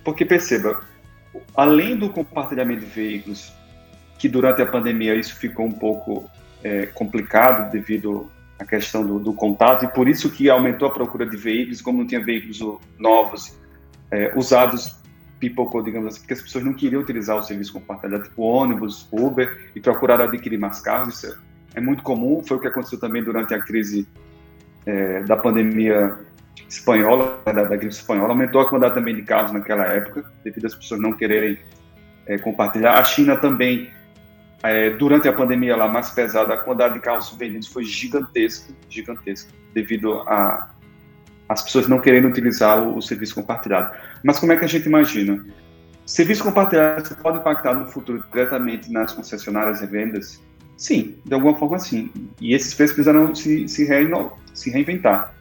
Porque 0.03 0.25
perceba, 0.25 0.81
além 1.55 1.95
do 1.95 2.09
compartilhamento 2.09 2.81
de 2.81 2.87
veículos, 2.87 3.51
que 4.21 4.29
durante 4.29 4.61
a 4.61 4.67
pandemia 4.67 5.15
isso 5.15 5.35
ficou 5.35 5.65
um 5.65 5.71
pouco 5.71 6.29
é, 6.63 6.85
complicado 6.85 7.71
devido 7.71 8.29
a 8.59 8.63
questão 8.63 9.03
do, 9.03 9.17
do, 9.17 9.33
contato, 9.33 9.83
e 9.83 9.87
por 9.87 10.07
isso 10.07 10.29
que 10.29 10.47
aumentou 10.47 10.87
a 10.87 10.91
procura 10.91 11.25
de 11.25 11.35
veículos, 11.35 11.81
como 11.81 11.97
não 11.97 12.05
tinha 12.05 12.23
veículos 12.23 12.59
novos, 12.99 13.57
é, 14.11 14.31
usados, 14.35 14.95
pipocou, 15.39 15.81
digamos 15.81 16.09
assim, 16.09 16.19
porque 16.19 16.33
as 16.33 16.41
pessoas 16.43 16.63
não 16.63 16.71
queriam 16.71 17.01
utilizar 17.01 17.35
o 17.35 17.41
serviço 17.41 17.73
compartilhado, 17.73 18.25
tipo 18.25 18.43
ônibus, 18.43 19.07
Uber, 19.11 19.71
e 19.75 19.79
procuraram 19.79 20.25
adquirir 20.25 20.59
mais 20.59 20.79
carros, 20.81 21.15
isso 21.15 21.39
é, 21.73 21.79
é 21.79 21.81
muito 21.81 22.03
comum, 22.03 22.43
foi 22.43 22.57
o 22.57 22.59
que 22.59 22.67
aconteceu 22.67 22.99
também 22.99 23.23
durante 23.23 23.55
a 23.55 23.59
crise 23.59 24.07
é, 24.85 25.23
da 25.23 25.35
pandemia 25.35 26.15
espanhola, 26.69 27.41
da, 27.43 27.53
da, 27.53 27.75
gripe 27.75 27.87
espanhola, 27.87 28.29
aumentou 28.29 28.61
a 28.61 28.69
quantidade 28.69 28.93
também 28.93 29.15
de 29.15 29.23
carros 29.23 29.51
naquela 29.51 29.85
época, 29.85 30.23
devido 30.43 30.67
às 30.67 30.75
pessoas 30.75 31.01
não 31.01 31.11
quererem 31.11 31.57
é, 32.27 32.37
compartilhar. 32.37 32.99
A 32.99 33.03
China 33.03 33.35
também 33.35 33.89
é, 34.63 34.91
durante 34.91 35.27
a 35.27 35.33
pandemia 35.33 35.75
lá 35.75 35.87
mais 35.87 36.11
pesada, 36.11 36.53
a 36.53 36.57
quantidade 36.57 36.95
de 36.95 36.99
carros 36.99 37.35
vendidos 37.37 37.67
foi 37.67 37.83
gigantesca, 37.83 38.73
gigantesca, 38.89 39.51
devido 39.73 40.21
a 40.21 40.69
as 41.49 41.61
pessoas 41.61 41.85
não 41.85 41.99
querendo 41.99 42.29
utilizar 42.29 42.81
o, 42.81 42.97
o, 42.97 43.01
serviço 43.01 43.35
compartilhado. 43.35 43.93
Mas 44.23 44.39
como 44.39 44.53
é 44.53 44.57
que 44.57 44.63
a 44.63 44.67
gente 44.67 44.85
imagina? 44.85 45.45
Serviço 46.05 46.45
compartilhado 46.45 47.13
pode 47.17 47.39
impactar 47.39 47.73
no 47.73 47.87
futuro 47.87 48.23
diretamente 48.31 48.89
nas 48.89 49.11
concessionárias 49.11 49.81
e 49.81 49.85
vendas? 49.85 50.41
Sim, 50.77 51.17
de 51.25 51.33
alguma 51.33 51.53
forma 51.57 51.77
sim. 51.77 52.09
E 52.39 52.53
esses 52.53 52.73
preços 52.73 52.95
precisaram 52.95 53.35
se, 53.35 53.67
se, 53.67 53.85
se 54.53 54.69
reinventar. 54.69 55.33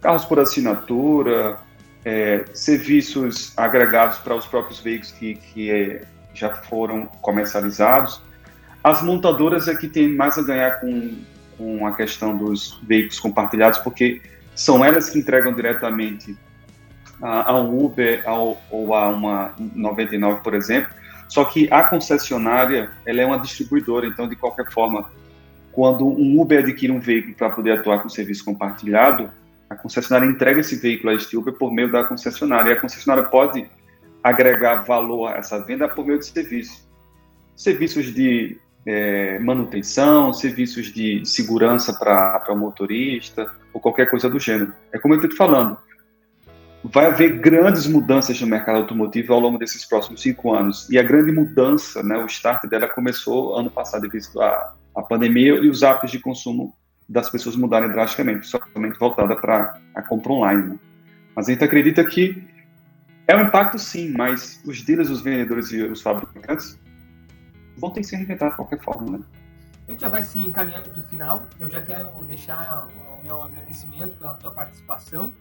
Carros 0.00 0.24
por 0.24 0.40
assinatura, 0.40 1.58
é, 2.06 2.44
serviços 2.54 3.52
agregados 3.56 4.18
para 4.18 4.34
os 4.34 4.46
próprios 4.46 4.80
veículos 4.80 5.12
que, 5.12 5.34
que 5.34 5.70
é, 5.70 6.02
já 6.32 6.54
foram 6.54 7.04
comercializados, 7.20 8.22
as 8.82 9.02
montadoras 9.02 9.68
é 9.68 9.74
que 9.74 9.88
têm 9.88 10.14
mais 10.14 10.38
a 10.38 10.42
ganhar 10.42 10.80
com, 10.80 11.12
com 11.58 11.86
a 11.86 11.92
questão 11.92 12.36
dos 12.36 12.80
veículos 12.82 13.20
compartilhados, 13.20 13.78
porque 13.80 14.22
são 14.54 14.84
elas 14.84 15.10
que 15.10 15.18
entregam 15.18 15.52
diretamente 15.52 16.36
a, 17.20 17.58
um 17.58 17.84
Uber 17.84 18.22
ao, 18.26 18.60
ou 18.70 18.94
a 18.94 19.08
uma 19.08 19.54
99, 19.58 20.42
por 20.42 20.54
exemplo. 20.54 20.92
Só 21.28 21.44
que 21.44 21.68
a 21.70 21.84
concessionária, 21.84 22.90
ela 23.06 23.20
é 23.20 23.26
uma 23.26 23.38
distribuidora, 23.38 24.06
então, 24.06 24.28
de 24.28 24.34
qualquer 24.34 24.70
forma, 24.70 25.10
quando 25.70 26.06
um 26.06 26.40
Uber 26.40 26.58
adquire 26.58 26.90
um 26.90 26.98
veículo 26.98 27.34
para 27.34 27.50
poder 27.50 27.78
atuar 27.78 28.02
com 28.02 28.08
serviço 28.08 28.44
compartilhado, 28.44 29.30
a 29.68 29.76
concessionária 29.76 30.26
entrega 30.26 30.60
esse 30.60 30.76
veículo 30.76 31.10
a 31.10 31.14
este 31.14 31.36
Uber 31.36 31.54
por 31.54 31.72
meio 31.72 31.92
da 31.92 32.02
concessionária. 32.02 32.70
E 32.70 32.72
a 32.72 32.80
concessionária 32.80 33.28
pode 33.28 33.68
agregar 34.24 34.82
valor 34.82 35.28
a 35.28 35.36
essa 35.36 35.62
venda 35.62 35.88
por 35.88 36.04
meio 36.04 36.18
de 36.18 36.26
serviços. 36.26 36.88
Serviços 37.54 38.12
de 38.12 38.58
é, 38.90 39.38
manutenção, 39.38 40.32
serviços 40.32 40.92
de 40.92 41.24
segurança 41.24 41.92
para 41.92 42.44
o 42.48 42.56
motorista, 42.56 43.48
ou 43.72 43.80
qualquer 43.80 44.10
coisa 44.10 44.28
do 44.28 44.40
gênero. 44.40 44.74
É 44.92 44.98
como 44.98 45.14
eu 45.14 45.18
estou 45.18 45.30
te 45.30 45.36
falando, 45.36 45.76
vai 46.82 47.06
haver 47.06 47.38
grandes 47.38 47.86
mudanças 47.86 48.40
no 48.40 48.48
mercado 48.48 48.78
automotivo 48.78 49.32
ao 49.32 49.38
longo 49.38 49.58
desses 49.58 49.84
próximos 49.84 50.22
cinco 50.22 50.52
anos. 50.52 50.90
E 50.90 50.98
a 50.98 51.04
grande 51.04 51.30
mudança, 51.30 52.02
né, 52.02 52.18
o 52.18 52.26
start 52.26 52.66
dela 52.66 52.88
começou 52.88 53.56
ano 53.56 53.70
passado, 53.70 54.08
devido 54.08 54.42
à, 54.42 54.74
à 54.96 55.02
pandemia 55.02 55.54
e 55.54 55.68
os 55.68 55.84
hábitos 55.84 56.10
de 56.10 56.18
consumo 56.18 56.74
das 57.08 57.30
pessoas 57.30 57.54
mudarem 57.54 57.90
drasticamente, 57.90 58.46
somente 58.46 58.98
voltada 58.98 59.36
para 59.36 59.78
a 59.94 60.02
compra 60.02 60.32
online. 60.32 60.62
Né? 60.70 60.78
Mas 61.36 61.48
a 61.48 61.52
gente 61.52 61.62
acredita 61.62 62.04
que 62.04 62.42
é 63.28 63.36
um 63.36 63.42
impacto 63.42 63.78
sim, 63.78 64.12
mas 64.16 64.60
os 64.66 64.82
dealers, 64.82 65.10
os 65.10 65.22
vendedores 65.22 65.70
e 65.70 65.80
os 65.82 66.02
fabricantes 66.02 66.76
vão 67.76 67.90
ter 67.90 68.00
que 68.00 68.06
se 68.06 68.16
reinventar 68.16 68.50
de 68.50 68.56
qualquer 68.56 68.80
forma, 68.82 69.18
né? 69.18 69.24
A 69.86 69.90
gente 69.90 70.00
já 70.00 70.08
vai 70.08 70.22
se 70.22 70.38
encaminhando 70.38 70.90
para 70.90 71.00
o 71.00 71.04
final. 71.04 71.46
Eu 71.58 71.68
já 71.68 71.82
quero 71.82 72.24
deixar 72.24 72.86
o 72.86 73.22
meu 73.22 73.42
agradecimento 73.42 74.16
pela 74.18 74.34
tua 74.34 74.52
participação. 74.52 75.32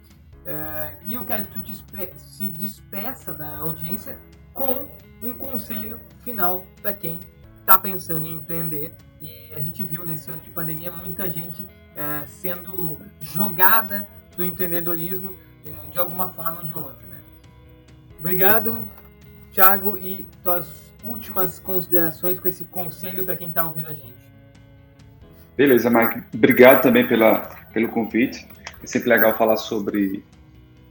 É, 0.45 0.97
e 1.05 1.13
eu 1.13 1.23
quero 1.23 1.45
que 1.45 1.53
tu 1.53 1.59
despe 1.59 2.11
se 2.17 2.49
despeça 2.49 3.33
da 3.33 3.57
audiência 3.57 4.17
com 4.53 4.89
um 5.21 5.33
conselho 5.33 5.99
final 6.23 6.65
para 6.81 6.93
quem 6.93 7.19
está 7.59 7.77
pensando 7.77 8.25
em 8.25 8.35
empreender. 8.35 8.91
E 9.21 9.53
a 9.53 9.59
gente 9.59 9.83
viu 9.83 10.05
nesse 10.05 10.31
ano 10.31 10.41
de 10.41 10.49
pandemia 10.49 10.91
muita 10.91 11.29
gente 11.29 11.63
é, 11.95 12.25
sendo 12.25 12.99
jogada 13.21 14.07
do 14.35 14.43
empreendedorismo 14.43 15.35
é, 15.65 15.89
de 15.89 15.99
alguma 15.99 16.29
forma 16.29 16.61
ou 16.61 16.63
de 16.63 16.73
outra. 16.73 17.05
Né? 17.05 17.21
Obrigado, 18.19 18.87
Thiago, 19.53 19.97
e 19.97 20.25
tuas 20.43 20.93
últimas 21.03 21.59
considerações 21.59 22.39
com 22.39 22.47
esse 22.47 22.65
conselho 22.65 23.23
para 23.23 23.35
quem 23.35 23.49
está 23.49 23.65
ouvindo 23.65 23.87
a 23.87 23.93
gente. 23.93 24.19
Beleza, 25.55 25.89
Mike. 25.89 26.23
Obrigado 26.33 26.81
também 26.81 27.07
pela, 27.07 27.39
pelo 27.73 27.89
convite. 27.89 28.47
É 28.81 28.87
sempre 28.87 29.09
legal 29.09 29.37
falar 29.37 29.57
sobre 29.57 30.23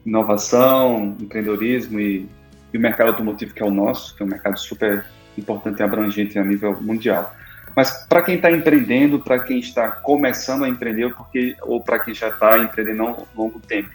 inovação, 0.04 1.16
empreendedorismo 1.20 2.00
e, 2.00 2.28
e 2.72 2.76
o 2.76 2.80
mercado 2.80 3.08
automotivo 3.08 3.54
que 3.54 3.62
é 3.62 3.66
o 3.66 3.70
nosso, 3.70 4.14
que 4.14 4.22
é 4.22 4.26
um 4.26 4.28
mercado 4.28 4.58
super 4.58 5.04
importante 5.36 5.80
e 5.80 5.82
abrangente 5.82 6.38
a 6.38 6.44
nível 6.44 6.80
mundial. 6.80 7.34
Mas 7.76 8.06
para 8.08 8.22
quem 8.22 8.36
está 8.36 8.50
empreendendo, 8.50 9.20
para 9.20 9.38
quem 9.38 9.60
está 9.60 9.90
começando 9.90 10.64
a 10.64 10.68
empreender, 10.68 11.14
porque, 11.14 11.56
ou 11.62 11.80
para 11.80 12.00
quem 12.00 12.12
já 12.12 12.28
está 12.28 12.58
empreendendo 12.58 13.02
há 13.02 13.10
um 13.12 13.26
longo 13.36 13.60
tempo, 13.60 13.90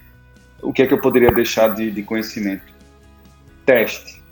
o 0.62 0.72
que 0.72 0.82
é 0.82 0.86
que 0.86 0.94
eu 0.94 1.00
poderia 1.00 1.30
deixar 1.30 1.68
de, 1.74 1.90
de 1.90 2.02
conhecimento? 2.02 2.64
Teste. 3.66 4.23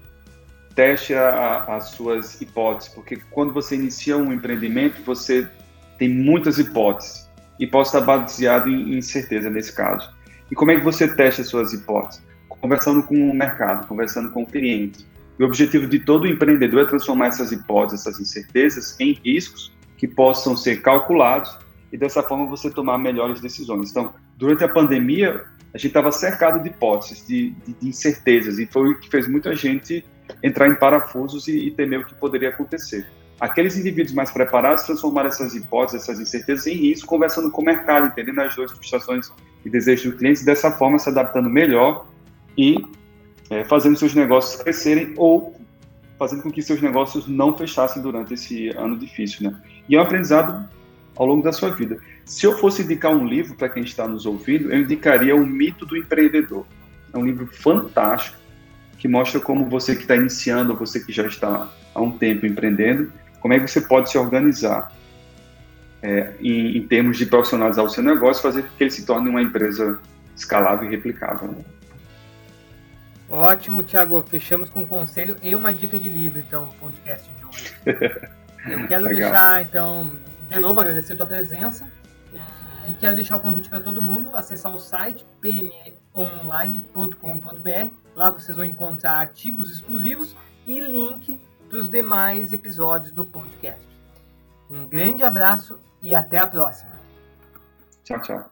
Teste 0.75 1.15
a, 1.15 1.29
a, 1.29 1.77
as 1.77 1.91
suas 1.91 2.41
hipóteses, 2.41 2.93
porque 2.93 3.17
quando 3.31 3.53
você 3.53 3.75
inicia 3.75 4.17
um 4.17 4.33
empreendimento, 4.33 5.03
você 5.05 5.49
tem 5.99 6.09
muitas 6.09 6.59
hipóteses 6.59 7.29
e 7.59 7.67
pode 7.67 7.89
estar 7.89 8.01
baseado 8.01 8.69
em 8.69 8.97
incerteza 8.97 9.51
nesse 9.51 9.73
caso. 9.73 10.11
E 10.51 10.55
como 10.55 10.71
é 10.71 10.77
que 10.77 10.85
você 10.85 11.07
testa 11.09 11.43
as 11.43 11.49
suas 11.49 11.73
hipóteses? 11.73 12.23
Conversando 12.49 13.03
com 13.03 13.15
o 13.15 13.35
mercado, 13.35 13.87
conversando 13.87 14.31
com 14.31 14.43
o 14.43 14.47
cliente. 14.47 15.07
E 15.39 15.43
o 15.43 15.47
objetivo 15.47 15.87
de 15.87 15.99
todo 15.99 16.27
empreendedor 16.27 16.83
é 16.83 16.87
transformar 16.87 17.29
essas 17.29 17.53
hipóteses, 17.53 18.07
essas 18.07 18.21
incertezas, 18.21 18.99
em 19.01 19.13
riscos 19.25 19.73
que 19.97 20.07
possam 20.07 20.57
ser 20.57 20.83
calculados 20.83 21.57
e 21.93 21.97
dessa 21.97 22.23
forma 22.23 22.47
você 22.47 22.71
tomar 22.71 22.99
melhores 22.99 23.41
decisões. 23.41 23.91
Então, 23.91 24.13
durante 24.37 24.65
a 24.65 24.69
pandemia, 24.69 25.45
a 25.73 25.79
gente 25.79 25.89
estava 25.89 26.11
cercado 26.11 26.63
de 26.63 26.69
hipóteses, 26.69 27.27
de, 27.27 27.51
de, 27.51 27.73
de, 27.75 27.89
incertezas, 27.89 28.59
e 28.59 28.67
foi 28.67 28.91
o 28.91 28.99
que 28.99 29.09
fez 29.09 29.29
muita 29.29 29.55
gente 29.55 30.05
entrar 30.43 30.69
em 30.69 30.75
parafusos 30.75 31.49
e, 31.49 31.69
e 31.69 31.71
temer 31.71 32.01
o 32.01 32.05
que 32.05 32.15
poderia 32.15 32.51
acontecer 32.51 33.07
aqueles 33.43 33.77
indivíduos 33.77 34.15
mais 34.15 34.31
preparados 34.31 34.85
transformaram 34.85 35.29
essas 35.29 35.53
hipóteses, 35.57 36.03
essas 36.03 36.21
incertezas 36.21 36.65
em 36.69 36.75
risco, 36.75 37.09
conversando 37.09 37.51
com 37.51 37.61
o 37.61 37.65
mercado, 37.65 38.07
entendendo 38.07 38.41
as 38.41 38.55
duas 38.55 38.71
frustrações 38.71 39.33
e 39.65 39.69
desejos 39.69 40.13
do 40.13 40.17
cliente, 40.17 40.45
dessa 40.45 40.71
forma 40.71 40.97
se 40.97 41.09
adaptando 41.09 41.51
melhor 41.51 42.07
e 42.57 42.77
é, 43.51 43.65
fazendo 43.65 43.97
seus 43.97 44.15
negócios 44.15 44.63
crescerem 44.63 45.13
ou 45.17 45.57
fazendo 46.17 46.45
com 46.45 46.53
que 46.53 46.63
seus 46.63 46.81
negócios 46.81 47.27
não 47.27 47.53
fechassem 47.59 48.01
durante 48.01 48.35
esse 48.35 48.69
ano 48.77 48.97
difícil, 48.97 49.51
né? 49.51 49.61
E 49.89 49.97
é 49.97 49.99
um 49.99 50.03
aprendizado 50.03 50.69
ao 51.17 51.27
longo 51.27 51.43
da 51.43 51.51
sua 51.51 51.71
vida. 51.71 51.99
Se 52.25 52.47
eu 52.47 52.57
fosse 52.57 52.83
indicar 52.83 53.13
um 53.13 53.27
livro 53.27 53.57
para 53.57 53.69
quem 53.69 53.83
está 53.83 54.07
nos 54.07 54.25
ouvindo, 54.25 54.71
eu 54.73 54.79
indicaria 54.79 55.35
O 55.35 55.45
Mito 55.45 55.85
do 55.85 55.97
Empreendedor. 55.97 56.65
É 57.13 57.19
um 57.19 57.27
livro 57.27 57.49
fantástico 57.49 58.39
que 59.03 59.09
mostra 59.09 59.41
como 59.41 59.69
você 59.69 59.97
que 59.97 60.03
está 60.03 60.15
iniciando, 60.15 60.77
você 60.77 61.01
que 61.01 61.11
já 61.11 61.27
está 61.27 61.69
há 61.93 62.01
um 62.01 62.17
tempo 62.17 62.47
empreendendo, 62.47 63.13
como 63.41 63.53
é 63.53 63.59
que 63.59 63.67
você 63.67 63.81
pode 63.81 64.09
se 64.09 64.17
organizar 64.17 64.93
é, 66.01 66.35
em, 66.41 66.77
em, 66.77 66.87
termos 66.87 67.19
de 67.19 67.27
profissionalizar 67.27 67.85
o 67.85 67.89
seu 67.89 68.01
negócio, 68.01 68.41
fazer 68.41 68.63
com 68.63 68.69
que 68.77 68.85
ele 68.85 68.93
se 68.93 69.05
torne 69.05 69.29
uma 69.29 69.43
empresa 69.43 69.99
escalável 70.37 70.87
e 70.87 70.95
replicável. 70.95 71.65
Ótimo, 73.29 73.83
Thiago. 73.83 74.23
Fechamos 74.23 74.71
com 74.71 74.83
um 74.83 74.87
conselho 74.87 75.37
e 75.43 75.53
uma 75.57 75.75
dica 75.75 75.99
de 75.99 76.09
livro, 76.09 76.39
então, 76.39 76.69
o 76.69 76.75
podcast 76.75 77.29
de 77.29 77.45
hoje. 77.45 77.75
Eu 78.69 78.87
quero 78.87 79.07
deixar, 79.07 79.63
então, 79.63 80.13
de 80.49 80.61
novo 80.61 80.79
agradecer 80.79 81.15
a 81.15 81.17
tua 81.17 81.27
presença 81.27 81.85
é, 82.33 82.89
e 82.89 82.93
quero 82.93 83.17
deixar 83.17 83.35
o 83.35 83.41
convite 83.41 83.69
para 83.69 83.81
todo 83.81 84.01
mundo 84.01 84.37
acessar 84.37 84.73
o 84.73 84.79
site 84.79 85.27
pmeonline.com.br. 86.13 87.95
Lá 88.15 88.31
vocês 88.31 88.57
vão 88.57 88.67
encontrar 88.67 89.13
artigos 89.13 89.71
exclusivos 89.71 90.37
e 90.67 90.79
link 90.81 91.41
para 91.69 91.79
os 91.79 91.89
demais 91.89 92.53
episódios 92.53 93.13
do 93.13 93.25
podcast. 93.25 93.87
Um 94.71 94.87
grande 94.87 95.23
abraço 95.23 95.79
e 96.03 96.15
até 96.15 96.39
a 96.39 96.47
próxima. 96.47 97.01
Tchau, 98.05 98.21
tchau. 98.21 98.51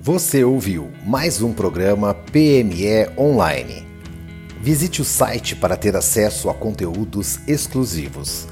Você 0.00 0.44
ouviu 0.44 0.92
mais 1.04 1.42
um 1.42 1.52
programa 1.52 2.14
PME 2.14 3.08
Online. 3.18 3.84
Visite 4.60 5.02
o 5.02 5.04
site 5.04 5.56
para 5.56 5.76
ter 5.76 5.96
acesso 5.96 6.48
a 6.48 6.54
conteúdos 6.54 7.38
exclusivos 7.48 8.46